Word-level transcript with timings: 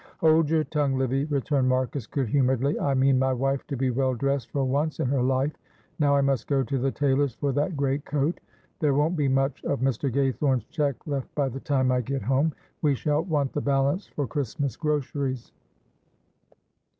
"Hold 0.17 0.49
your 0.49 0.63
tongue, 0.63 0.97
Livy!" 0.97 1.25
returned 1.25 1.69
Marcus, 1.69 2.07
good 2.07 2.27
humouredly. 2.27 2.79
"I 2.79 2.95
mean 2.95 3.19
my 3.19 3.31
wife 3.33 3.67
to 3.67 3.77
be 3.77 3.91
well 3.91 4.15
dressed 4.15 4.49
for 4.49 4.65
once 4.65 4.99
in 4.99 5.05
her 5.05 5.21
life. 5.21 5.51
Now 5.99 6.15
I 6.15 6.21
must 6.21 6.47
go 6.47 6.63
to 6.63 6.77
the 6.79 6.89
tailor's 6.89 7.35
for 7.35 7.51
that 7.51 7.77
great 7.77 8.03
coat. 8.03 8.39
There 8.79 8.95
won't 8.95 9.15
be 9.15 9.27
much 9.27 9.63
of 9.63 9.81
Mr. 9.81 10.11
Gaythorne's 10.11 10.65
cheque 10.65 11.05
left 11.05 11.35
by 11.35 11.49
the 11.49 11.59
time 11.59 11.91
I 11.91 12.01
get 12.01 12.23
home. 12.23 12.51
We 12.81 12.95
shall 12.95 13.21
want 13.23 13.53
the 13.53 13.61
balance 13.61 14.07
for 14.07 14.25
Christmas 14.25 14.75
groceries." 14.75 15.51